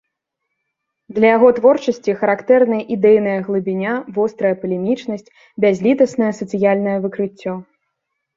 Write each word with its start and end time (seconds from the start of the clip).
Для 1.17 1.27
яго 1.37 1.47
творчасці 1.59 2.15
характэрны 2.21 2.79
ідэйная 2.95 3.35
глыбіня, 3.49 3.93
вострая 4.17 4.55
палемічнасць, 4.63 5.31
бязлітаснае 5.67 6.33
сацыяльнае 6.41 6.97
выкрыццё. 7.07 7.53